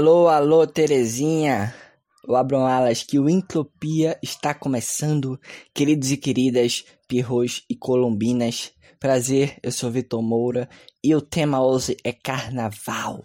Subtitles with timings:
[0.00, 1.74] Alô, alô, Terezinha.
[2.26, 5.38] O abram alas que o Entropia está começando.
[5.74, 8.72] Queridos e queridas, pirros e colombinas.
[8.98, 10.70] Prazer, eu sou Vitor Moura
[11.04, 13.22] e o tema hoje é carnaval.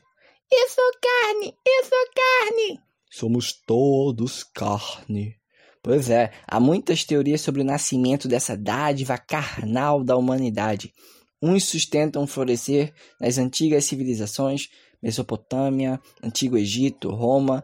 [0.52, 2.80] Eu sou carne, eu sou carne.
[3.09, 5.38] Somos todos carne.
[5.81, 10.94] Pois é, há muitas teorias sobre o nascimento dessa dádiva carnal da humanidade.
[11.41, 14.67] Uns sustentam florescer nas antigas civilizações,
[15.05, 17.64] Mesopotâmia, Antigo Egito, Roma.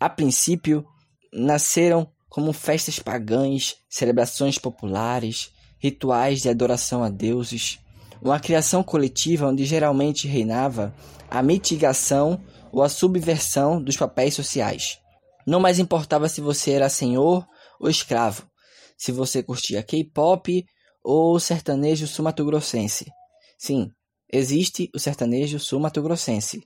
[0.00, 0.86] A princípio,
[1.30, 7.78] nasceram como festas pagãs, celebrações populares, rituais de adoração a deuses,
[8.22, 10.94] uma criação coletiva onde geralmente reinava
[11.30, 12.40] a mitigação
[12.72, 14.98] ou a subversão dos papéis sociais.
[15.46, 17.46] Não mais importava se você era senhor
[17.78, 18.48] ou escravo,
[18.96, 20.64] se você curtia K-pop
[21.04, 23.10] ou sertanejo sumatogrossense.
[23.58, 23.90] Sim,
[24.32, 26.62] existe o sertanejo sul-mato-grossense.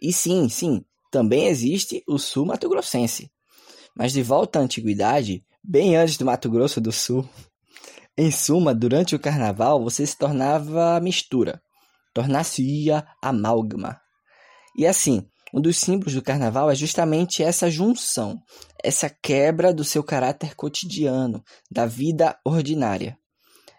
[0.00, 3.30] E sim, sim, também existe o sul-mato-grossense.
[3.96, 7.28] Mas de volta à antiguidade, bem antes do Mato Grosso do Sul,
[8.18, 11.62] em suma, durante o carnaval você se tornava mistura,
[12.12, 14.00] tornar-se-ia amálgama.
[14.76, 18.42] E assim, um dos símbolos do carnaval é justamente essa junção,
[18.82, 23.16] essa quebra do seu caráter cotidiano, da vida ordinária.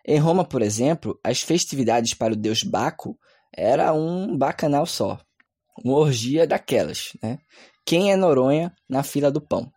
[0.07, 3.17] Em Roma, por exemplo, as festividades para o deus Baco
[3.55, 5.17] era um bacanal só,
[5.83, 7.39] uma orgia daquelas, né?
[7.85, 9.71] Quem é Noronha na fila do pão?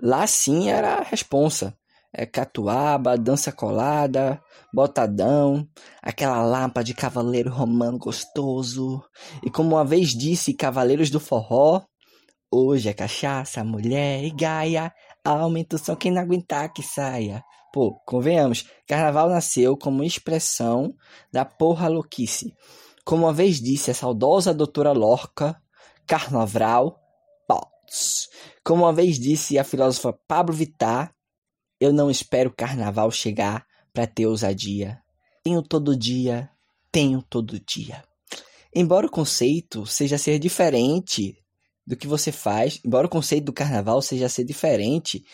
[0.00, 1.76] Lá sim era a responsa.
[2.12, 4.40] É catuaba, dança colada,
[4.72, 5.68] botadão,
[6.02, 9.02] aquela lapa de cavaleiro romano gostoso.
[9.42, 11.82] E como uma vez disse Cavaleiros do Forró,
[12.50, 17.44] hoje é cachaça, mulher e gaia, aumenta o som quem não aguentar que saia.
[17.72, 20.94] Pô, convenhamos, carnaval nasceu como expressão
[21.30, 22.54] da porra louquice.
[23.04, 25.60] Como uma vez disse a saudosa doutora Lorca,
[26.06, 26.98] carnaval,
[27.46, 28.28] pots.
[28.64, 31.14] Como uma vez disse a filósofa Pablo Vittar,
[31.80, 35.00] eu não espero carnaval chegar para ter ousadia.
[35.42, 36.50] Tenho todo dia,
[36.90, 38.02] tenho todo dia.
[38.74, 41.36] Embora o conceito seja ser diferente
[41.86, 45.24] do que você faz, embora o conceito do carnaval seja ser diferente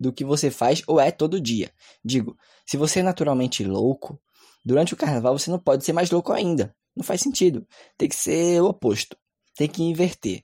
[0.00, 1.70] do que você faz ou é todo dia.
[2.02, 2.34] Digo,
[2.66, 4.18] se você é naturalmente louco,
[4.64, 6.74] durante o carnaval você não pode ser mais louco ainda.
[6.96, 7.66] Não faz sentido.
[7.98, 9.16] Tem que ser o oposto.
[9.54, 10.42] Tem que inverter.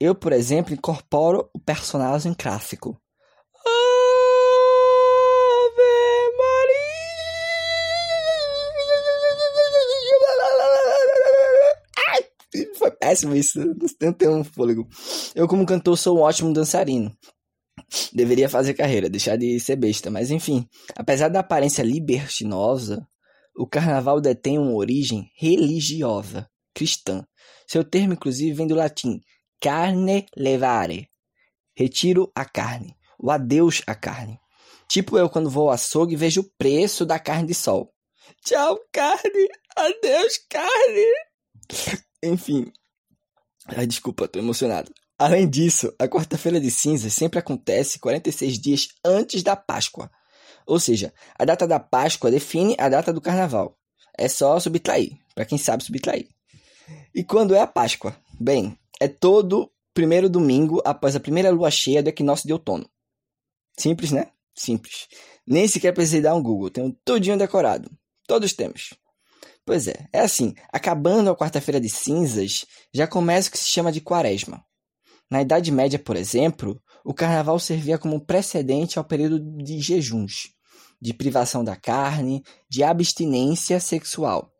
[0.00, 2.98] Eu, por exemplo, incorporo o personagem clássico.
[12.76, 13.60] Foi péssimo isso.
[14.00, 14.88] Não tenho um fôlego.
[15.34, 17.14] Eu, como cantor, sou um ótimo dançarino
[18.12, 20.10] deveria fazer carreira, deixar de ser besta.
[20.10, 23.06] Mas enfim, apesar da aparência libertinosa,
[23.56, 27.26] o carnaval detém uma origem religiosa, cristã.
[27.66, 29.20] Seu termo, inclusive, vem do latim
[29.60, 31.08] carne levare
[31.78, 34.40] retiro a carne, o adeus à carne.
[34.88, 37.94] Tipo eu quando vou ao açougue e vejo o preço da carne de sol.
[38.44, 39.48] Tchau, carne!
[39.76, 41.06] Adeus, carne!
[42.20, 42.72] Enfim.
[43.66, 44.92] Ai, desculpa, tô emocionado.
[45.18, 50.08] Além disso, a quarta-feira de cinzas sempre acontece 46 dias antes da Páscoa.
[50.64, 53.76] Ou seja, a data da Páscoa define a data do carnaval.
[54.16, 56.28] É só subtrair, para quem sabe subtrair.
[57.12, 58.16] E quando é a Páscoa?
[58.38, 62.88] Bem, é todo primeiro domingo após a primeira lua cheia do equinócio de outono.
[63.76, 64.28] Simples, né?
[64.54, 65.08] Simples.
[65.44, 67.90] Nem sequer precisei dar um Google, tenho tudinho decorado.
[68.26, 68.94] Todos temos.
[69.64, 73.90] Pois é, é assim, acabando a quarta-feira de cinzas, já começa o que se chama
[73.90, 74.64] de quaresma.
[75.30, 80.54] Na Idade Média, por exemplo, o carnaval servia como precedente ao período de jejuns,
[81.00, 84.50] de privação da carne, de abstinência sexual.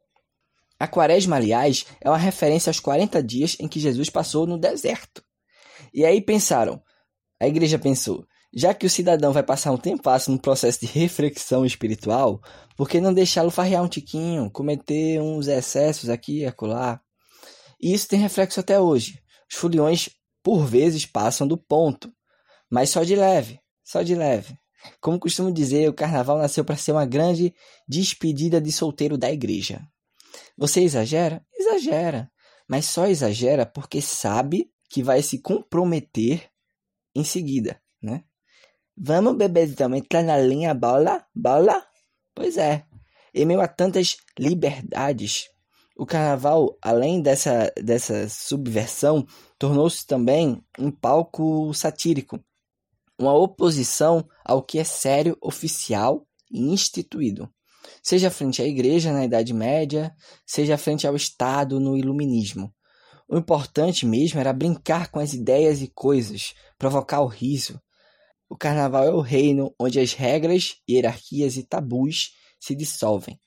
[0.78, 5.24] A quaresma, aliás, é uma referência aos 40 dias em que Jesus passou no deserto.
[5.92, 6.80] E aí pensaram,
[7.40, 8.24] a igreja pensou,
[8.54, 12.40] já que o cidadão vai passar um tempo no processo de reflexão espiritual,
[12.76, 17.00] por que não deixá-lo farrear um tiquinho, cometer uns excessos aqui e acolá?
[17.80, 19.20] E isso tem reflexo até hoje.
[19.50, 20.10] Os foliões
[20.48, 22.10] por vezes passam do ponto,
[22.70, 24.58] mas só de leve, só de leve.
[24.98, 27.54] Como costumo dizer, o carnaval nasceu para ser uma grande
[27.86, 29.86] despedida de solteiro da igreja.
[30.56, 31.44] Você exagera?
[31.54, 32.32] Exagera,
[32.66, 36.48] mas só exagera porque sabe que vai se comprometer
[37.14, 38.24] em seguida, né?
[38.96, 41.26] Vamos, bebezão, entrar na linha bola?
[41.34, 41.86] Bola?
[42.34, 42.86] Pois é.
[43.34, 45.50] Em meio a tantas liberdades,
[45.98, 49.26] o carnaval, além dessa, dessa subversão,
[49.58, 52.38] tornou-se também um palco satírico,
[53.18, 57.52] uma oposição ao que é sério, oficial e instituído,
[58.00, 60.14] seja frente à igreja na Idade Média,
[60.46, 62.72] seja frente ao Estado no Iluminismo.
[63.28, 67.78] O importante mesmo era brincar com as ideias e coisas, provocar o riso.
[68.48, 73.38] O carnaval é o reino onde as regras, hierarquias e tabus se dissolvem.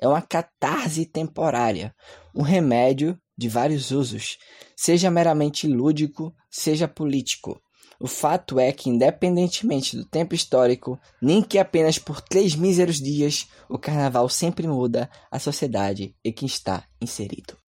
[0.00, 1.94] É uma catarse temporária,
[2.34, 4.38] um remédio de vários usos,
[4.76, 7.60] seja meramente lúdico, seja político.
[8.00, 13.46] O fato é que, independentemente do tempo histórico, nem que apenas por três míseros dias,
[13.68, 17.59] o carnaval sempre muda a sociedade em que está inserido.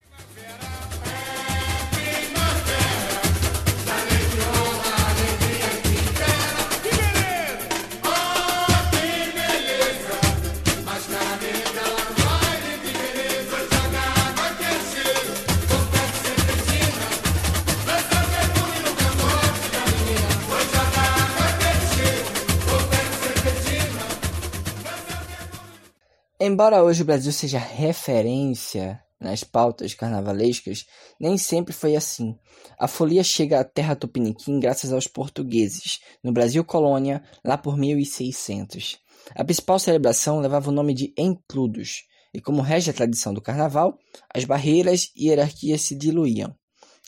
[26.52, 30.84] Embora hoje o Brasil seja referência nas pautas carnavalescas,
[31.18, 32.38] nem sempre foi assim.
[32.78, 38.98] A folia chega à terra tupiniquim graças aos portugueses, no Brasil colônia, lá por 1600.
[39.34, 42.02] A principal celebração levava o nome de Encludos,
[42.34, 46.54] e como rege a tradição do carnaval, as barreiras e hierarquias se diluíam.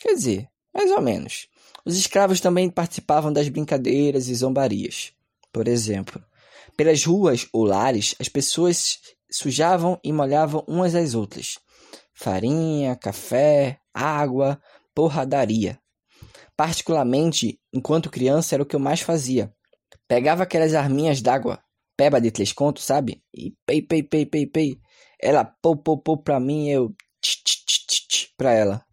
[0.01, 1.49] Quer dizer, mais ou menos.
[1.85, 5.13] Os escravos também participavam das brincadeiras e zombarias.
[5.53, 6.25] Por exemplo,
[6.77, 8.99] pelas ruas ou lares, as pessoas
[9.35, 11.59] sujavam e molhavam umas às outras.
[12.15, 14.61] Farinha, café, água,
[14.95, 15.79] porradaria.
[16.57, 19.53] Particularmente, enquanto criança, era o que eu mais fazia.
[20.07, 21.61] Pegava aquelas arminhas d'água,
[21.97, 23.23] peba de três contos, sabe?
[23.35, 24.79] E pei, pei, pei, pei, pei.
[25.21, 26.91] Ela pou, pou, pou pra mim, eu
[27.21, 28.85] tch, tch, tch, tch, tch, pra ela.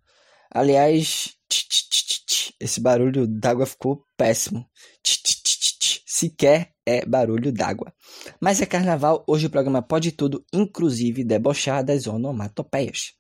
[0.50, 4.66] Aliás, tch, tch, tch, tch, esse barulho d'água ficou péssimo.
[5.04, 7.94] Tch, tch, tch, tch, sequer é barulho d'água.
[8.40, 13.14] Mas é carnaval, hoje o programa pode tudo, inclusive debochar das onomatopeias.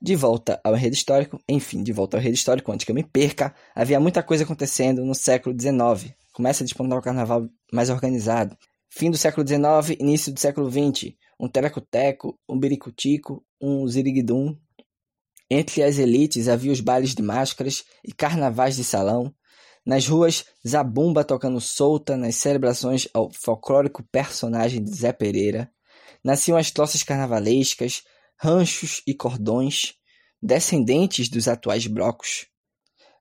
[0.00, 3.04] De volta ao enredo histórico, enfim, de volta ao enredo histórico, antes que eu me
[3.04, 6.14] perca, havia muita coisa acontecendo no século XIX.
[6.32, 8.56] Começa a despontar o carnaval mais organizado.
[8.90, 11.14] Fim do século XIX, início do século XX.
[11.40, 14.56] Um telecoteco, um biricutico, um ziriguidum.
[15.50, 19.34] Entre as elites havia os bailes de máscaras e carnavais de salão,
[19.86, 25.70] nas ruas, zabumba tocando solta nas celebrações ao folclórico personagem de Zé Pereira.
[26.24, 28.02] Nasciam as troças carnavalescas,
[28.36, 29.94] ranchos e cordões,
[30.42, 32.48] descendentes dos atuais blocos.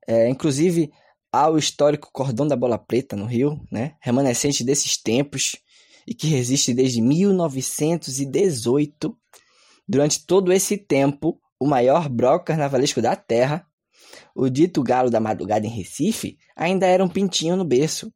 [0.07, 0.91] É, inclusive,
[1.31, 5.55] há o histórico Cordão da Bola Preta no Rio, né, remanescente desses tempos
[6.07, 9.15] e que resiste desde 1918.
[9.87, 13.67] Durante todo esse tempo, o maior bloco carnavalesco da Terra
[14.35, 18.13] o dito galo da madrugada em Recife ainda era um pintinho no berço.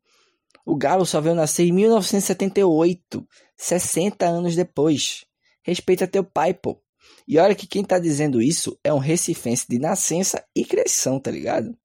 [0.65, 5.25] O galo só veio nascer em 1978, 60 anos depois.
[5.63, 6.81] Respeita teu pai, pô.
[7.27, 11.31] E olha que quem tá dizendo isso é um recifense de nascença e criação, tá
[11.31, 11.75] ligado?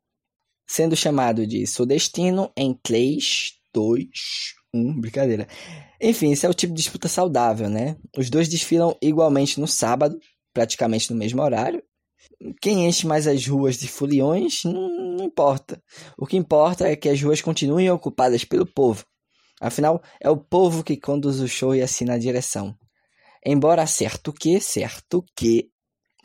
[0.67, 4.09] Sendo chamado de sudestino em 3, 2,
[4.75, 5.47] 1, brincadeira.
[6.01, 7.97] Enfim, esse é o tipo de disputa saudável, né?
[8.17, 10.19] Os dois desfilam igualmente no sábado,
[10.53, 11.83] praticamente no mesmo horário,
[12.61, 15.83] quem enche mais as ruas de foliões não, não importa.
[16.17, 19.05] O que importa é que as ruas continuem ocupadas pelo povo.
[19.61, 22.77] Afinal, é o povo que conduz o show e assina a direção.
[23.45, 25.71] Embora certo que, certo que,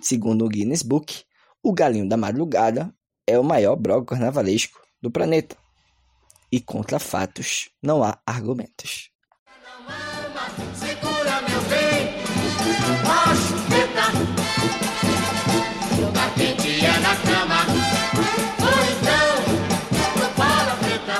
[0.01, 1.23] segundo o Guinness Book,
[1.61, 2.93] o Galinho da Madrugada
[3.27, 5.55] é o maior bloco carnavalesco do planeta.
[6.51, 9.11] E contra fatos não há argumentos.
[10.73, 12.19] Segura meu bem,
[16.87, 17.65] na cama.
[18.61, 19.29] Ou então,
[20.15, 21.17] no bola preta.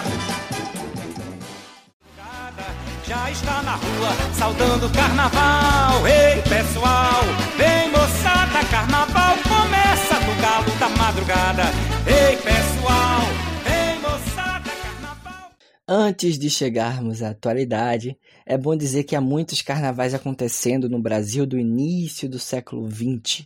[3.06, 6.08] Já está na rua, saudando o carnaval.
[6.08, 7.24] Ei, pessoal,
[7.58, 11.64] vem moçada, carnaval começa no galo da madrugada.
[12.08, 13.22] Ei, pessoal,
[13.66, 15.52] vem moçada, carnaval.
[15.88, 21.46] Antes de chegarmos à atualidade, é bom dizer que há muitos carnavais acontecendo no Brasil
[21.46, 23.46] do início do século XX.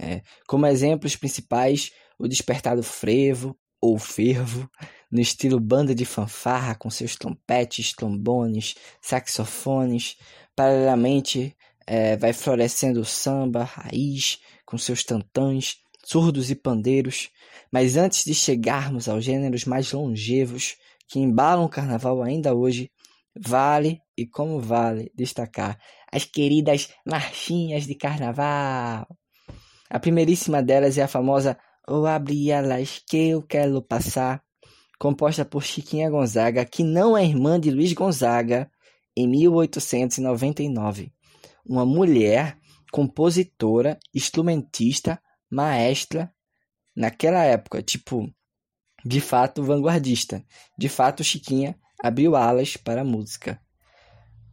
[0.00, 4.68] É, como exemplos principais, o Despertado Frevo, ou Fervo,
[5.10, 10.16] no estilo banda de fanfarra com seus trompetes, trombones, saxofones.
[10.54, 17.30] Paralelamente, é, vai florescendo o samba, raiz, com seus tantãs, surdos e pandeiros.
[17.72, 20.76] Mas antes de chegarmos aos gêneros mais longevos
[21.06, 22.90] que embalam o carnaval ainda hoje,
[23.34, 25.78] vale e como vale destacar
[26.12, 29.06] as queridas marchinhas de carnaval.
[29.90, 34.42] A primeiríssima delas é a famosa O Abri Alas Que Eu Quero Passar,
[34.98, 38.70] composta por Chiquinha Gonzaga, que não é irmã de Luiz Gonzaga,
[39.16, 41.12] em 1899.
[41.64, 42.58] Uma mulher,
[42.92, 46.32] compositora, instrumentista, maestra,
[46.94, 48.28] naquela época, tipo,
[49.04, 50.44] de fato vanguardista.
[50.76, 53.60] De fato, Chiquinha abriu alas para a música.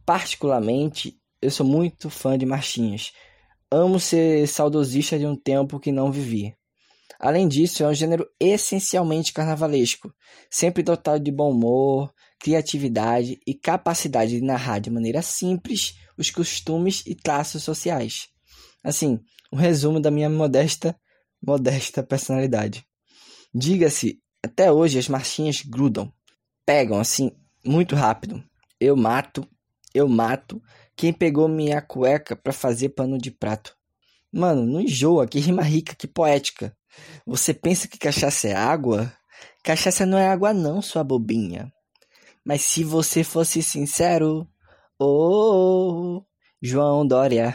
[0.04, 3.12] Particularmente, eu sou muito fã de marchinhas.
[3.70, 6.54] Amo ser saudosista de um tempo que não vivi.
[7.18, 10.12] Além disso, é um gênero essencialmente carnavalesco,
[10.50, 17.02] sempre dotado de bom humor, criatividade e capacidade de narrar de maneira simples os costumes
[17.06, 18.28] e traços sociais.
[18.84, 19.18] Assim,
[19.52, 20.96] um resumo da minha modesta,
[21.42, 22.86] modesta personalidade.
[23.52, 26.12] Diga-se, até hoje as marchinhas grudam,
[26.64, 27.32] pegam assim
[27.64, 28.44] muito rápido.
[28.78, 29.48] Eu mato,
[29.94, 30.62] eu mato
[30.96, 33.76] quem pegou minha cueca para fazer pano de prato.
[34.32, 36.76] Mano, não enjoa, que rima rica, que poética.
[37.26, 39.12] Você pensa que cachaça é água?
[39.62, 41.72] Cachaça não é água não, sua bobinha.
[42.44, 44.48] Mas se você fosse sincero,
[44.98, 46.22] oh,
[46.62, 47.54] João Dória.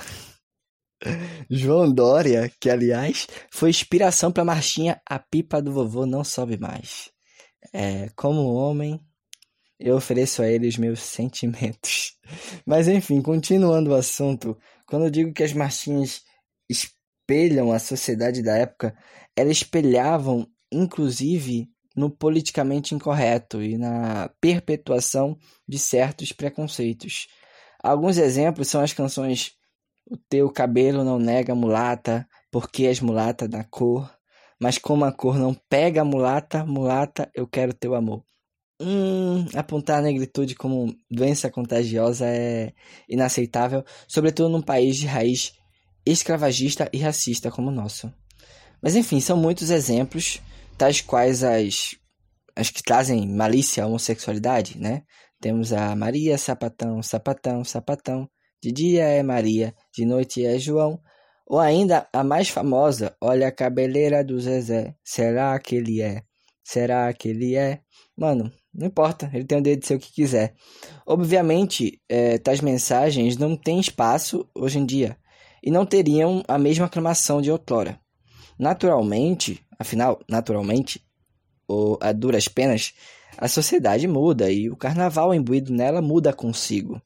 [1.50, 6.57] João Dória, que aliás foi inspiração para a marchinha A Pipa do Vovô Não Sobe
[6.57, 7.10] Mais.
[7.74, 9.00] É, como homem,
[9.81, 12.17] eu ofereço a ele os meus sentimentos.
[12.65, 16.21] Mas enfim, continuando o assunto, quando eu digo que as marchinhas
[16.69, 18.95] espelham a sociedade da época,
[19.35, 27.27] elas espelhavam, inclusive, no politicamente incorreto e na perpetuação de certos preconceitos.
[27.83, 29.53] Alguns exemplos são as canções
[30.09, 34.13] O teu cabelo não nega mulata, porque és mulata da cor,
[34.59, 38.23] mas como a cor não pega a mulata, mulata, eu quero teu amor.
[38.83, 42.73] Hum, apontar a negritude como doença contagiosa é
[43.07, 45.53] inaceitável, sobretudo num país de raiz
[46.03, 48.11] escravagista e racista como o nosso.
[48.81, 50.41] Mas enfim, são muitos exemplos,
[50.77, 51.95] tais quais as,
[52.55, 55.03] as que trazem malícia à homossexualidade, né?
[55.39, 58.27] Temos a Maria, sapatão, sapatão, sapatão.
[58.63, 61.00] De dia é Maria, de noite é João.
[61.47, 64.95] Ou ainda a mais famosa, olha a cabeleira do Zezé.
[65.03, 66.23] Será que ele é?
[66.63, 67.81] Será que ele é?
[68.15, 70.53] Mano, não importa, ele tem o direito de ser o que quiser.
[71.05, 75.17] Obviamente, é, tais mensagens não têm espaço hoje em dia
[75.61, 77.99] e não teriam a mesma aclamação de outrora.
[78.57, 81.03] Naturalmente, afinal, naturalmente,
[81.67, 82.93] ou a duras penas,
[83.37, 87.01] a sociedade muda e o carnaval imbuído nela muda consigo.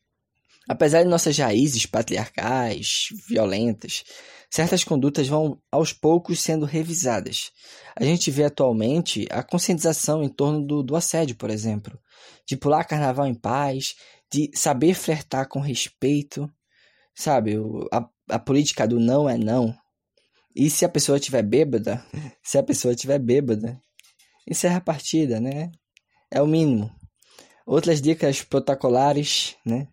[0.67, 4.03] Apesar de nossas raízes patriarcais, violentas,
[4.49, 7.51] certas condutas vão aos poucos sendo revisadas.
[7.95, 11.99] A gente vê atualmente a conscientização em torno do, do assédio, por exemplo,
[12.47, 13.95] de pular carnaval em paz,
[14.31, 16.49] de saber flertar com respeito,
[17.13, 17.55] sabe?
[17.91, 19.75] A, a política do não é não.
[20.55, 22.03] E se a pessoa estiver bêbada,
[22.43, 23.79] se a pessoa estiver bêbada,
[24.49, 25.71] encerra a partida, né?
[26.31, 26.89] É o mínimo.
[27.65, 29.87] Outras dicas protocolares, né?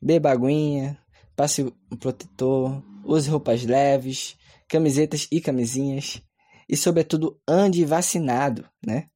[0.00, 0.98] Beba aguinha,
[1.34, 4.36] passe o protetor, use roupas leves,
[4.68, 6.22] camisetas e camisinhas.
[6.68, 9.08] E, sobretudo, ande vacinado, né?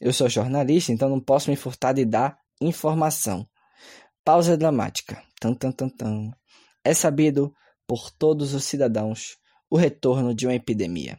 [0.00, 3.46] Eu sou jornalista, então não posso me furtar de dar informação.
[4.24, 5.22] Pausa dramática.
[5.40, 6.30] Tan, tan, tan, tan.
[6.82, 7.54] É sabido
[7.86, 9.36] por todos os cidadãos
[9.70, 11.18] o retorno de uma epidemia.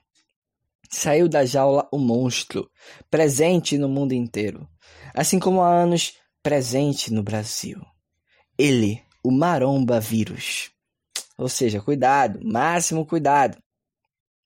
[0.90, 2.70] Saiu da jaula o monstro,
[3.10, 4.68] presente no mundo inteiro,
[5.14, 7.82] assim como há anos presente no Brasil.
[8.58, 10.72] Ele, o maromba vírus.
[11.38, 13.58] Ou seja, cuidado, máximo cuidado.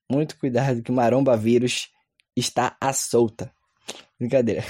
[0.09, 1.89] Muito cuidado que o maromba vírus
[2.35, 3.53] está à solta.
[4.17, 4.63] Brincadeira.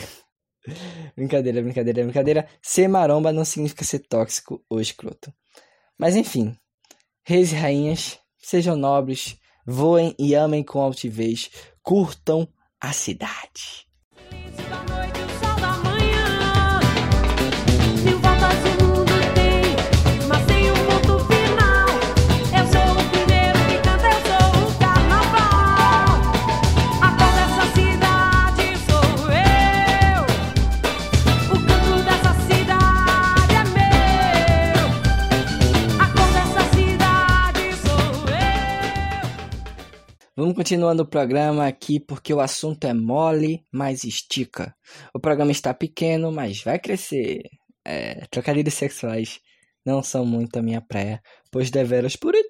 [1.16, 2.50] brincadeira, brincadeira, brincadeira.
[2.62, 5.34] Ser maromba não significa ser tóxico ou escroto.
[5.98, 6.56] Mas enfim,
[7.24, 11.50] reis e rainhas, sejam nobres, voem e amem com altivez,
[11.82, 12.48] curtam
[12.82, 13.88] a cidade.
[40.40, 44.74] Vamos continuando o programa aqui porque o assunto é mole, mas estica.
[45.14, 47.42] O programa está pequeno, mas vai crescer.
[47.84, 49.42] É, trocadilhos sexuais
[49.86, 52.48] não são muito a minha praia, pois deveras puritano.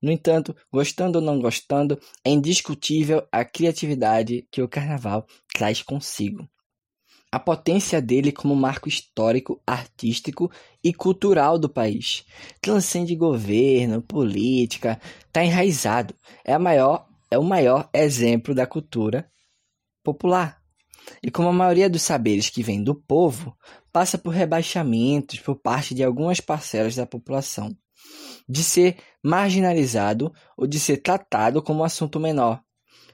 [0.00, 6.48] No entanto, gostando ou não gostando, é indiscutível a criatividade que o carnaval traz consigo
[7.32, 10.50] a potência dele como marco histórico, artístico
[10.82, 12.24] e cultural do país.
[12.60, 16.14] Transcende governo, política, está enraizado.
[16.44, 19.30] É, a maior, é o maior exemplo da cultura
[20.02, 20.60] popular.
[21.22, 23.56] E como a maioria dos saberes que vem do povo,
[23.92, 27.76] passa por rebaixamentos por parte de algumas parcelas da população,
[28.48, 32.62] de ser marginalizado ou de ser tratado como assunto menor.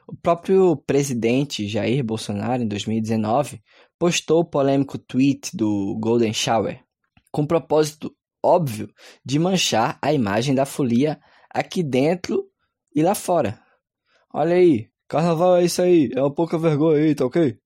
[0.07, 3.61] O próprio presidente Jair Bolsonaro, em 2019,
[3.99, 6.83] postou o polêmico tweet do Golden Shower,
[7.31, 8.89] com o propósito óbvio
[9.25, 12.47] de manchar a imagem da folia aqui dentro
[12.95, 13.61] e lá fora.
[14.33, 17.59] Olha aí, carnaval é isso aí, é uma pouca vergonha aí, tá ok?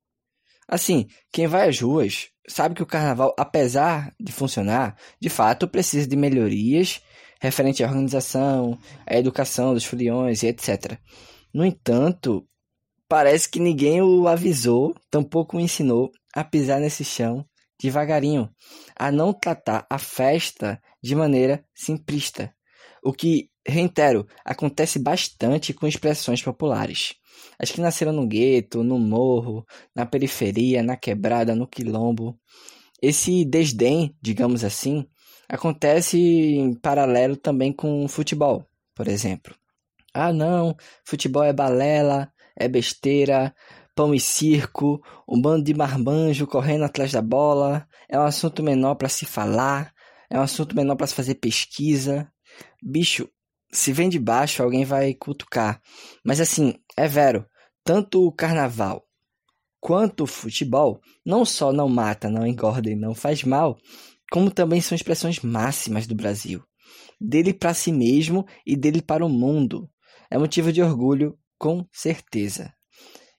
[0.67, 6.07] Assim, quem vai às ruas sabe que o carnaval, apesar de funcionar, de fato precisa
[6.07, 7.03] de melhorias
[7.41, 10.99] referente à organização, à educação dos foliões e etc.
[11.53, 12.47] No entanto,
[13.09, 17.45] parece que ninguém o avisou, tampouco o ensinou a pisar nesse chão
[17.81, 18.51] devagarinho,
[18.95, 22.55] a não tratar a festa de maneira simplista.
[23.03, 27.15] O que, reitero, acontece bastante com expressões populares.
[27.59, 29.65] As que nasceram no gueto, no morro,
[29.97, 32.39] na periferia, na quebrada, no quilombo.
[33.01, 35.07] Esse desdém, digamos assim,
[35.49, 39.55] acontece em paralelo também com o futebol, por exemplo.
[40.13, 43.55] Ah, não, futebol é balela, é besteira,
[43.95, 48.95] pão e circo, um bando de marmanjo correndo atrás da bola, é um assunto menor
[48.95, 49.93] para se falar,
[50.29, 52.31] é um assunto menor para se fazer pesquisa.
[52.83, 53.29] Bicho,
[53.73, 55.81] se vem de baixo, alguém vai cutucar.
[56.25, 57.47] Mas assim, é vero,
[57.85, 59.07] tanto o carnaval
[59.81, 63.79] quanto o futebol não só não mata, não engorda e não faz mal,
[64.31, 66.63] como também são expressões máximas do Brasil.
[67.21, 69.91] Dele para si mesmo e dele para o mundo.
[70.31, 72.73] É motivo de orgulho, com certeza.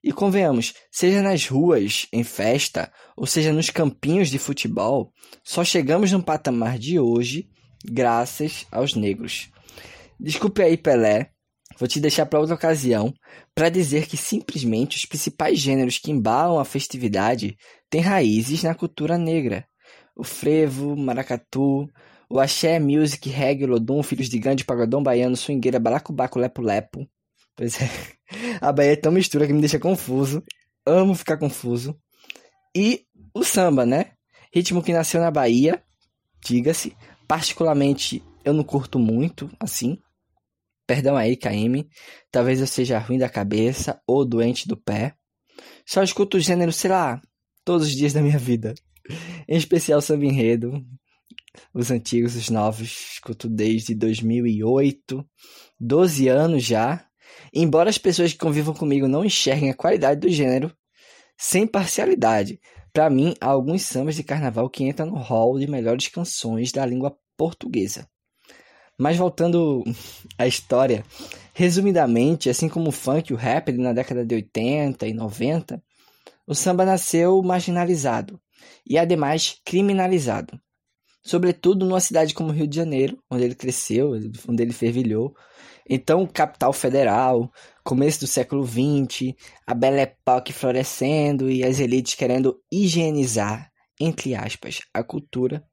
[0.03, 5.11] E convenhamos, seja nas ruas, em festa, ou seja nos campinhos de futebol,
[5.43, 7.47] só chegamos no patamar de hoje
[7.85, 9.49] graças aos negros.
[10.19, 11.29] Desculpe aí, Pelé,
[11.77, 13.13] vou te deixar para outra ocasião
[13.53, 17.55] para dizer que simplesmente os principais gêneros que embalam a festividade
[17.89, 19.67] têm raízes na cultura negra.
[20.15, 21.87] O frevo, maracatu,
[22.29, 27.07] o axé, music, reggae, lodum, filhos de grande pagodão baiano, swingueira, balacobaco, lepo-lepo,
[27.55, 27.89] Pois é.
[28.59, 30.43] A Bahia é tão mistura que me deixa confuso.
[30.85, 31.97] Amo ficar confuso.
[32.75, 34.13] E o samba, né?
[34.53, 35.83] Ritmo que nasceu na Bahia,
[36.43, 36.95] diga-se.
[37.27, 39.97] Particularmente, eu não curto muito, assim.
[40.85, 41.87] Perdão aí, KM.
[42.29, 45.15] Talvez eu seja ruim da cabeça ou doente do pé.
[45.85, 47.21] Só escuto o gênero, sei lá,
[47.63, 48.73] todos os dias da minha vida.
[49.47, 50.85] Em especial samba enredo.
[51.73, 55.25] Os antigos, os novos, escuto desde 2008.
[55.79, 57.05] 12 anos já.
[57.53, 60.73] Embora as pessoas que convivam comigo não enxerguem a qualidade do gênero,
[61.37, 62.59] sem parcialidade,
[62.93, 66.85] para mim há alguns sambas de carnaval que entram no hall de melhores canções da
[66.85, 68.07] língua portuguesa.
[68.97, 69.83] Mas voltando
[70.37, 71.03] à história,
[71.53, 75.83] resumidamente, assim como o funk e o rap na década de 80 e 90,
[76.47, 78.39] o samba nasceu marginalizado
[78.87, 80.59] e ademais criminalizado.
[81.23, 84.11] Sobretudo numa cidade como Rio de Janeiro, onde ele cresceu,
[84.47, 85.35] onde ele fervilhou,
[85.89, 87.51] então, capital federal,
[87.83, 89.33] começo do século XX,
[89.65, 95.63] a Belle Époque florescendo e as elites querendo higienizar, entre aspas, a cultura.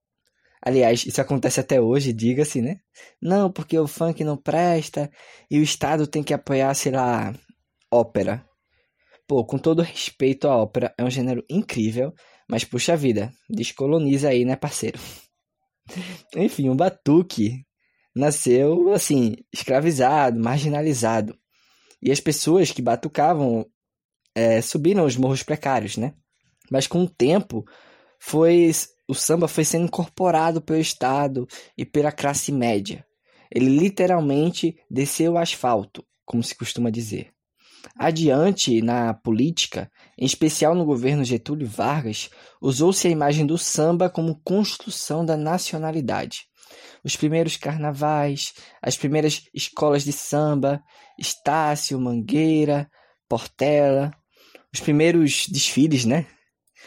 [0.61, 2.81] Aliás, isso acontece até hoje, diga-se, né?
[3.23, 5.11] Não, porque o funk não presta
[5.51, 7.33] e o Estado tem que apoiar, sei lá,
[7.91, 8.45] ópera.
[9.27, 12.13] Pô, com todo respeito à ópera, é um gênero incrível,
[12.49, 14.99] mas puxa vida, descoloniza aí, né, parceiro?
[16.35, 17.65] Enfim, um batuque
[18.15, 21.37] nasceu assim, escravizado, marginalizado.
[22.03, 23.67] E as pessoas que batucavam
[24.35, 26.15] é, subiram os morros precários, né?
[26.71, 27.65] Mas com o tempo,
[28.19, 28.71] foi
[29.09, 33.05] o samba foi sendo incorporado pelo Estado e pela classe média.
[33.51, 37.31] Ele literalmente desceu o asfalto, como se costuma dizer.
[37.97, 42.29] Adiante, na política, em especial no governo Getúlio Vargas,
[42.61, 46.49] usou-se a imagem do samba como construção da nacionalidade
[47.05, 50.83] os primeiros carnavais, as primeiras escolas de samba,
[51.19, 52.89] Estácio, Mangueira,
[53.29, 54.11] Portela,
[54.73, 56.27] os primeiros desfiles, né?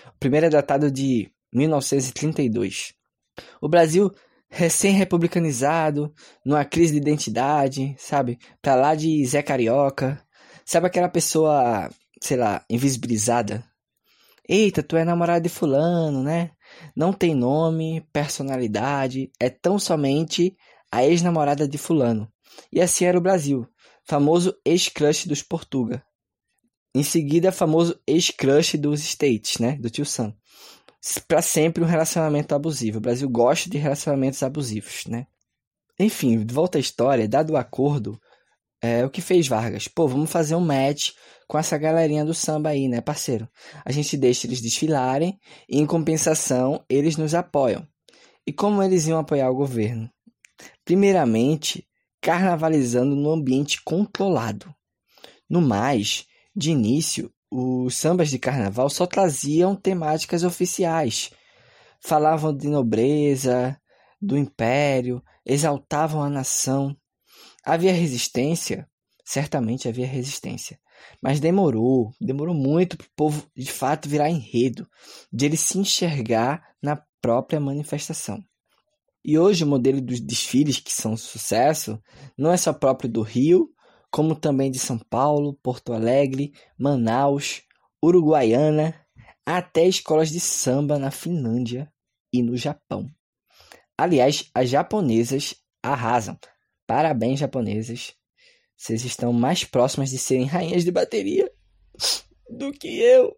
[0.08, 2.93] O primeiro é datado de 1932.
[3.62, 4.12] O Brasil
[4.50, 6.13] recém-republicanizado,
[6.45, 8.38] numa crise de identidade, sabe?
[8.62, 10.21] Pra lá de Zé Carioca.
[10.65, 11.89] Sabe aquela pessoa,
[12.21, 13.63] sei lá, invisibilizada?
[14.47, 16.52] Eita, tu é namorado de fulano, né?
[16.96, 20.56] Não tem nome, personalidade, é tão somente
[20.92, 22.32] a ex-namorada de Fulano.
[22.72, 23.68] E assim era o Brasil,
[24.04, 26.04] famoso ex-crush dos Portuga.
[26.94, 29.78] Em seguida, famoso ex-crush dos States, né?
[29.78, 30.36] Do tio Sam.
[31.28, 32.98] Para sempre um relacionamento abusivo.
[32.98, 35.28] O Brasil gosta de relacionamentos abusivos, né?
[35.98, 38.20] Enfim, de volta à história, dado o acordo,
[38.82, 39.88] é, o que fez Vargas?
[39.88, 41.12] Pô, vamos fazer um match
[41.48, 43.48] com essa galerinha do samba aí, né, parceiro?
[43.86, 45.39] A gente deixa eles desfilarem
[45.70, 47.88] e, em compensação, eles nos apoiam.
[48.48, 50.10] E como eles iam apoiar o governo?
[50.84, 51.88] Primeiramente,
[52.22, 54.74] carnavalizando no ambiente controlado.
[55.50, 61.32] No mais, De início, os sambas de carnaval só traziam temáticas oficiais.
[62.02, 63.80] Falavam de nobreza,
[64.22, 66.96] do império, exaltavam a nação.
[67.63, 68.89] Havia resistência?
[69.24, 70.80] Certamente havia resistência.
[71.21, 74.88] Mas demorou, demorou muito para o povo de fato virar enredo,
[75.32, 78.43] de ele se enxergar na própria manifestação.
[79.24, 82.02] E hoje o modelo dos desfiles que são sucesso
[82.38, 83.69] não é só próprio do Rio,
[84.10, 87.62] como também de São Paulo, Porto Alegre, Manaus,
[88.04, 88.95] Uruguaiana,
[89.45, 91.91] até escolas de samba na Finlândia
[92.34, 93.08] e no Japão.
[93.97, 96.38] Aliás, as japonesas arrasam.
[96.91, 98.13] Parabéns, japonesas.
[98.75, 101.49] Vocês estão mais próximas de serem rainhas de bateria
[102.49, 103.34] do que eu.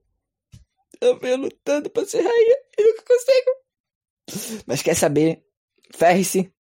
[1.00, 4.64] Eu venho lutando para ser rainha e nunca consigo.
[4.66, 5.46] Mas quer saber?
[5.94, 6.52] Ferre-se.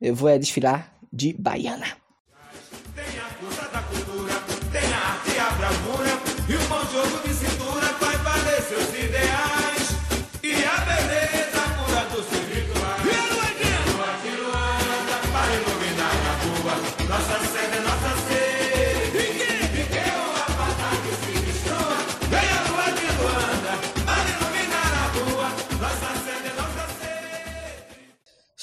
[0.00, 1.98] Eu vou é desfilar de baiana.
[2.94, 4.32] Tem a da cultura,
[4.72, 6.10] tem a arte e a bravura,
[6.48, 7.51] e o bom jogo de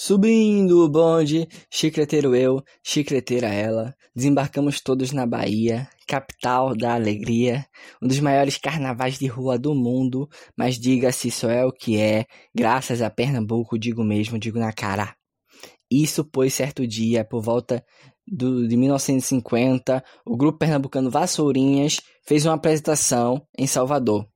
[0.09, 7.63] Subindo o bonde, chicleteiro eu, chicleteira ela, desembarcamos todos na Bahia, capital da alegria,
[8.01, 12.25] um dos maiores carnavais de rua do mundo, mas diga-se só é o que é,
[12.55, 15.13] graças a Pernambuco, digo mesmo, digo na cara.
[15.91, 17.85] Isso pois certo dia, por volta
[18.25, 24.27] do, de 1950, o grupo pernambucano Vassourinhas fez uma apresentação em Salvador.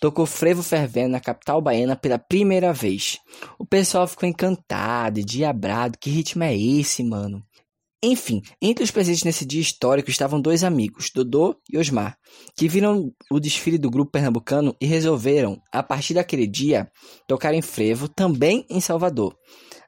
[0.00, 3.18] Tocou frevo fervendo na capital baiana pela primeira vez.
[3.58, 5.98] O pessoal ficou encantado diabrado.
[5.98, 7.42] Que ritmo é esse, mano?
[8.02, 12.16] Enfim, entre os presentes nesse dia histórico estavam dois amigos, Dodô e Osmar,
[12.56, 16.88] que viram o desfile do grupo pernambucano e resolveram, a partir daquele dia,
[17.26, 19.36] tocar em frevo também em Salvador.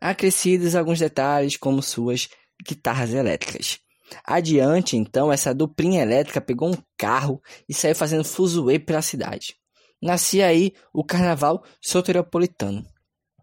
[0.00, 2.28] Acrescidos alguns detalhes, como suas
[2.66, 3.78] guitarras elétricas.
[4.24, 9.54] Adiante, então, essa duplinha elétrica pegou um carro e saiu fazendo fuzuê pela cidade.
[10.02, 12.84] Nascia aí o carnaval soteropolitano.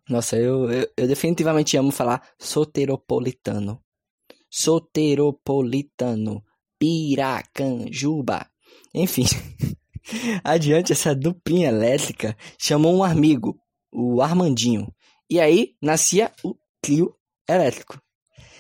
[0.09, 3.81] Nossa, eu, eu, eu definitivamente amo falar soteropolitano.
[4.49, 6.43] Soteropolitano.
[6.79, 8.47] Piracanjuba.
[8.93, 9.25] Enfim.
[10.43, 13.59] Adiante, essa duplinha elétrica chamou um amigo,
[13.91, 14.87] o Armandinho.
[15.29, 17.13] E aí nascia o Clio
[17.49, 17.99] elétrico.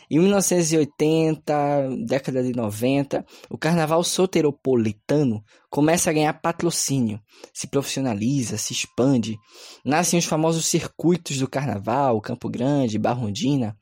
[0.09, 7.19] Em 1980, década de 90, o carnaval soteropolitano começa a ganhar patrocínio,
[7.53, 9.37] se profissionaliza, se expande.
[9.83, 13.77] Nascem os famosos circuitos do carnaval, Campo Grande, Barrondina.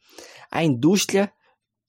[0.52, 1.32] A indústria,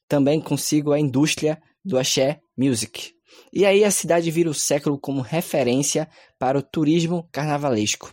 [0.06, 3.12] também consigo a indústria do axé music.
[3.52, 8.12] E aí a cidade vira o século como referência para o turismo carnavalesco.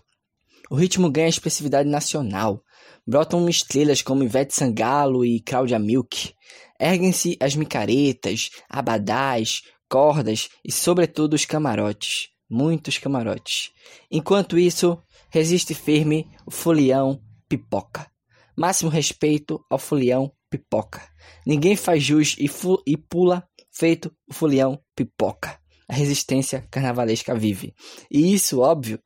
[0.70, 2.64] O ritmo ganha expressividade nacional.
[3.06, 6.34] Brotam estrelas como Ivete Sangalo e Cláudia Milk.
[6.80, 12.30] Erguem-se as micaretas, abadás, cordas e, sobretudo, os camarotes.
[12.50, 13.72] Muitos camarotes.
[14.10, 14.98] Enquanto isso,
[15.30, 18.10] resiste firme o folião pipoca.
[18.56, 21.02] Máximo respeito ao folião pipoca.
[21.46, 22.50] Ninguém faz jus e,
[22.88, 25.60] e pula feito o folião pipoca.
[25.90, 27.74] A resistência carnavalesca vive.
[28.10, 28.98] E isso, óbvio,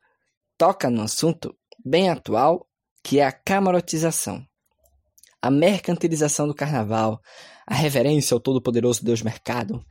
[0.56, 1.52] toca no assunto
[1.84, 2.67] bem atual
[3.02, 4.44] que é a camarotização.
[5.40, 7.20] A mercantilização do carnaval,
[7.66, 9.84] a reverência ao todo-poderoso Deus Mercado,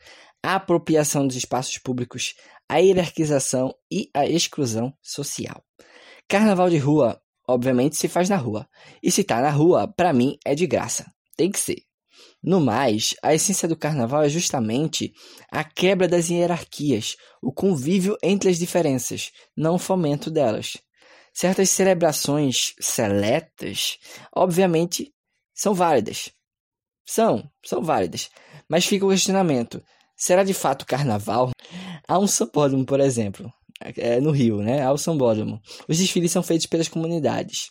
[0.44, 2.36] a apropriação dos espaços públicos,
[2.70, 5.64] a hierarquização e a exclusão social.
[6.28, 8.68] Carnaval de rua, obviamente, se faz na rua.
[9.02, 11.12] E se tá na rua, para mim, é de graça.
[11.38, 11.88] Tem que ser.
[12.44, 15.14] No mais, a essência do carnaval é justamente
[15.52, 20.78] a quebra das hierarquias, o convívio entre as diferenças, não o fomento delas.
[21.40, 24.00] Certas celebrações seletas,
[24.36, 25.14] obviamente,
[25.54, 26.32] são válidas.
[27.06, 28.32] São, são válidas.
[28.68, 29.80] Mas fica o questionamento:
[30.16, 31.52] será de fato carnaval?
[32.08, 34.82] Há um sambódromo, por exemplo, é, no Rio, né?
[34.82, 35.62] Há o sambódromo.
[35.88, 37.70] Os desfiles são feitos pelas comunidades.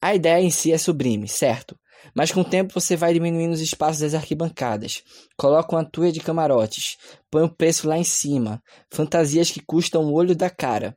[0.00, 1.76] A ideia em si é sublime, certo?
[2.14, 5.02] Mas com o tempo você vai diminuindo os espaços das arquibancadas,
[5.36, 8.62] coloca uma tuia de camarotes, põe o preço lá em cima,
[8.92, 10.96] fantasias que custam o olho da cara.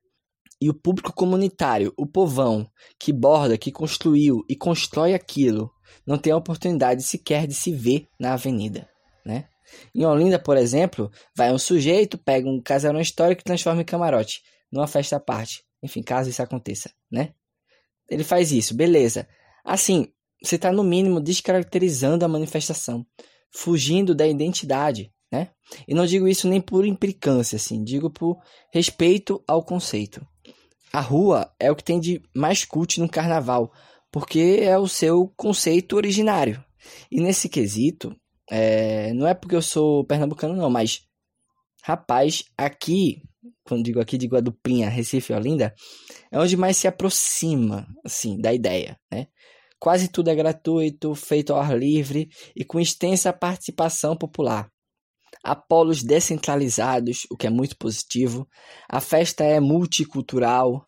[0.61, 5.71] E o público comunitário, o povão, que borda, que construiu e constrói aquilo,
[6.05, 8.89] não tem a oportunidade sequer de se ver na avenida,
[9.25, 9.47] né?
[9.93, 14.41] Em Olinda, por exemplo, vai um sujeito, pega um casarão histórico e transforma em camarote,
[14.71, 15.63] numa festa à parte.
[15.83, 17.33] Enfim, caso isso aconteça, né?
[18.09, 19.27] Ele faz isso, beleza.
[19.63, 20.07] Assim,
[20.41, 23.05] você está no mínimo descaracterizando a manifestação,
[23.51, 25.49] fugindo da identidade, né?
[25.87, 28.39] E não digo isso nem por implicância, assim, digo por
[28.71, 30.25] respeito ao conceito.
[30.95, 33.69] A rua é o que tem de mais cult no carnaval,
[34.09, 36.63] porque é o seu conceito originário.
[37.11, 38.15] E nesse quesito,
[38.49, 41.01] é, não é porque eu sou pernambucano, não, mas
[41.83, 43.21] rapaz, aqui,
[43.65, 45.75] quando digo aqui, digo a duplinha Recife e Olinda,
[46.31, 49.27] é onde mais se aproxima, assim, da ideia, né?
[49.77, 54.71] Quase tudo é gratuito, feito ao ar livre e com extensa participação popular.
[55.45, 58.47] Há polos descentralizados, o que é muito positivo.
[58.89, 60.87] A festa é multicultural.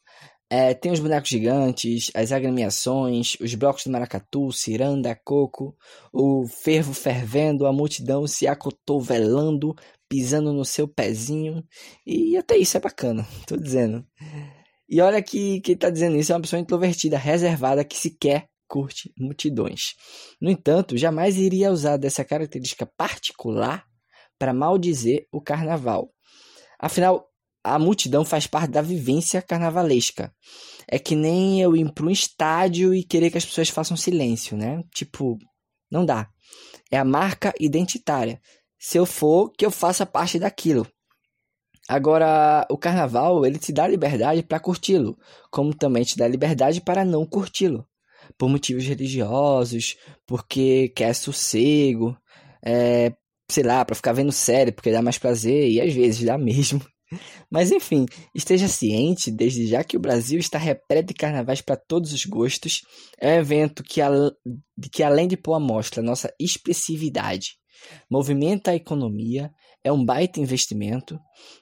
[0.49, 5.77] É, tem os bonecos gigantes, as agremiações, os blocos de maracatu, ciranda, coco,
[6.11, 9.75] o fervo fervendo, a multidão se acotovelando,
[10.09, 11.63] pisando no seu pezinho.
[12.03, 14.03] E até isso é bacana, tô dizendo.
[14.89, 19.13] E olha que quem tá dizendo isso é uma pessoa introvertida, reservada, que sequer curte
[19.15, 19.93] multidões.
[20.41, 23.85] No entanto, jamais iria usar dessa característica particular
[24.37, 26.09] para maldizer o carnaval.
[26.79, 27.27] Afinal,
[27.63, 30.33] a multidão faz parte da vivência carnavalesca.
[30.87, 34.55] É que nem eu ir para um estádio e querer que as pessoas façam silêncio,
[34.55, 34.83] né?
[34.93, 35.37] Tipo,
[35.91, 36.29] não dá.
[36.89, 38.39] É a marca identitária.
[38.79, 40.87] Se eu for, que eu faça parte daquilo.
[41.89, 45.17] Agora, o carnaval, ele te dá liberdade para curti-lo,
[45.49, 47.87] como também te dá liberdade para não curti-lo.
[48.37, 49.95] Por motivos religiosos,
[50.25, 52.17] porque quer sossego,
[52.61, 53.13] é,
[53.49, 56.85] sei lá, para ficar vendo série, porque dá mais prazer, e às vezes dá mesmo.
[57.49, 58.05] Mas enfim,
[58.35, 62.81] esteja ciente desde já que o Brasil está repleto de carnavais para todos os gostos.
[63.19, 64.01] É um evento que,
[64.91, 67.51] que além de pôr à mostra nossa expressividade,
[68.09, 69.51] movimenta a economia,
[69.83, 71.17] é um baita investimento.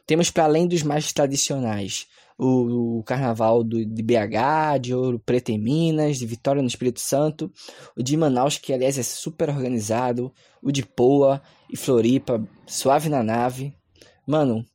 [0.08, 5.50] Temos para além dos mais tradicionais o, o carnaval do, de BH, de Ouro Preto
[5.50, 7.52] em Minas, de Vitória no Espírito Santo,
[7.96, 13.24] o de Manaus, que aliás é super organizado, o de Poa e Floripa, suave na
[13.24, 13.74] nave.
[14.28, 14.66] Mano,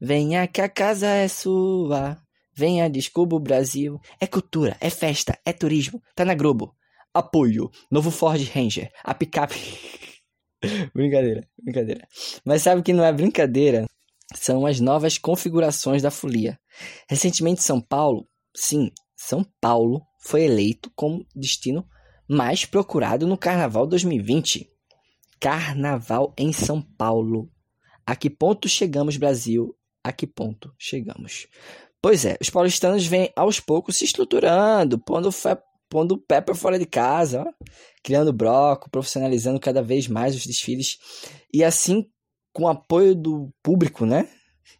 [0.00, 2.18] venha que a casa é sua,
[2.54, 4.00] venha, descubra o Brasil.
[4.20, 6.74] É cultura, é festa, é turismo, tá na Globo.
[7.12, 9.58] Apoio, novo Ford Ranger, a picape.
[10.94, 12.06] brincadeira, brincadeira.
[12.44, 13.86] Mas sabe que não é brincadeira?
[14.34, 16.58] São as novas configurações da folia.
[17.08, 21.86] Recentemente, São Paulo, sim, São Paulo foi eleito como destino
[22.28, 24.68] mais procurado no Carnaval 2020.
[25.40, 27.50] Carnaval em São Paulo.
[28.06, 29.74] A que ponto chegamos, Brasil?
[30.04, 31.46] A que ponto chegamos?
[32.02, 36.54] Pois é, os paulistanos vêm aos poucos se estruturando, pondo, fé, pondo o pé para
[36.54, 37.64] fora de casa, ó,
[38.02, 40.98] criando bloco, profissionalizando cada vez mais os desfiles
[41.52, 42.06] e assim
[42.52, 44.28] com apoio do público, né?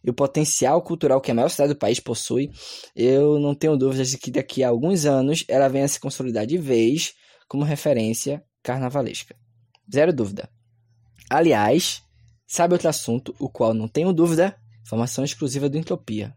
[0.03, 2.49] E o potencial cultural que a maior cidade do país possui,
[2.95, 6.57] eu não tenho dúvidas de que daqui a alguns anos ela venha se consolidar de
[6.57, 7.13] vez
[7.47, 9.35] como referência carnavalesca.
[9.93, 10.49] Zero dúvida.
[11.29, 12.01] Aliás,
[12.47, 14.55] sabe outro assunto, o qual não tenho dúvida?
[14.81, 16.35] Informação exclusiva do Entropia.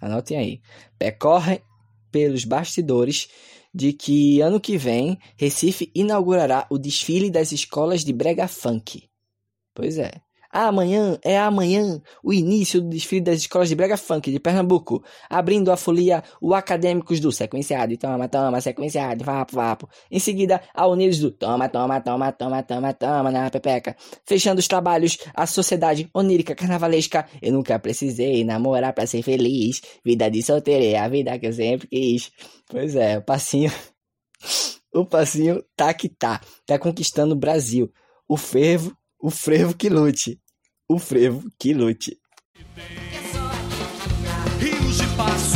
[0.00, 0.60] Anotem aí.
[0.98, 1.62] Percorre
[2.10, 3.28] pelos bastidores
[3.74, 9.08] de que ano que vem Recife inaugurará o desfile das escolas de brega funk.
[9.74, 10.25] Pois é.
[10.58, 15.70] Amanhã é amanhã o início do desfile das escolas de brega funk de Pernambuco, abrindo
[15.70, 19.86] a folia o Acadêmicos do Sequenciado e Toma, Toma, Sequenciado, Vapo, Vapo.
[20.10, 23.94] Em seguida, a Unidos do Toma, Toma, Toma, Toma, Toma, Toma na Pepeca.
[24.24, 27.28] Fechando os trabalhos, a Sociedade Onírica Carnavalesca.
[27.42, 29.82] Eu nunca precisei namorar para ser feliz.
[30.02, 32.32] Vida de solteiro é a vida que eu sempre quis.
[32.66, 33.70] Pois é, o passinho.
[34.90, 36.40] o passinho tá que tá.
[36.64, 37.92] Tá conquistando o Brasil.
[38.26, 40.40] O fervo, o frevo que lute
[40.88, 42.18] o frevo que lute.
[44.60, 45.55] Rios de passo,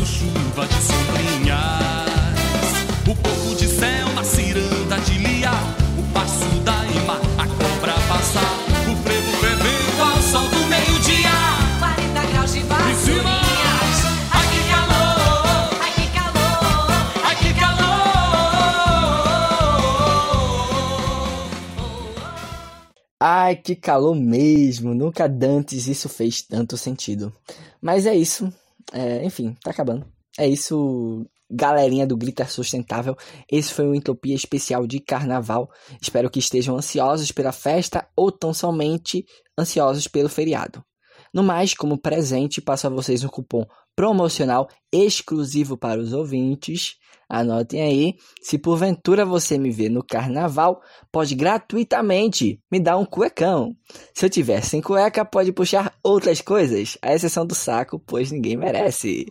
[23.23, 24.95] Ai, que calor mesmo!
[24.95, 27.31] Nunca dantes isso fez tanto sentido.
[27.81, 28.51] Mas é isso.
[28.93, 30.07] É, enfim, tá acabando.
[30.39, 33.15] É isso, galerinha do Glitter Sustentável.
[33.51, 35.71] Esse foi o Entropia Especial de Carnaval.
[36.01, 39.27] Espero que estejam ansiosos pela festa ou tão somente
[39.59, 40.83] ansiosos pelo feriado.
[41.33, 43.65] No mais, como presente, passo a vocês um cupom
[43.95, 46.97] promocional exclusivo para os ouvintes.
[47.29, 48.15] Anotem aí.
[48.43, 50.81] Se porventura você me ver no carnaval,
[51.13, 53.77] pode gratuitamente me dar um cuecão.
[54.13, 58.57] Se eu tiver sem cueca, pode puxar outras coisas, à exceção do saco, pois ninguém
[58.57, 59.27] merece.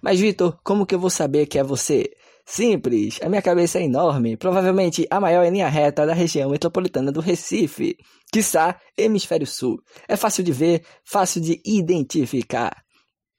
[0.00, 2.10] Mas, Vitor, como que eu vou saber que é você?
[2.44, 7.12] Simples, a minha cabeça é enorme, provavelmente a maior em linha reta da região metropolitana
[7.12, 7.96] do Recife,
[8.32, 9.80] quiçá Hemisfério Sul.
[10.08, 12.82] É fácil de ver, fácil de identificar.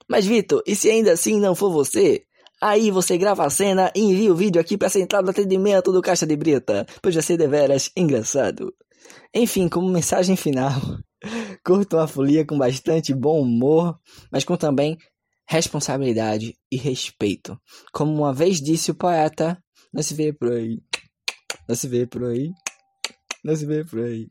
[0.09, 2.23] Mas Vitor, e se ainda assim não for você?
[2.61, 5.91] Aí você grava a cena e envia o vídeo aqui para a central do atendimento
[5.91, 8.73] do Caixa de Brita, pois vai ser deveras engraçado.
[9.33, 10.71] Enfim, como mensagem final,
[11.65, 13.99] curtam a folia com bastante bom humor,
[14.31, 14.97] mas com também
[15.47, 17.59] responsabilidade e respeito.
[17.91, 19.61] Como uma vez disse o poeta,
[19.93, 20.81] não se vê por aí,
[21.67, 22.51] não se vê por aí,
[23.43, 24.27] não se vê por aí.